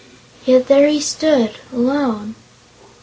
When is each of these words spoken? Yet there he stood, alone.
Yet 0.47 0.65
there 0.65 0.87
he 0.87 0.99
stood, 0.99 1.59
alone. 1.71 2.33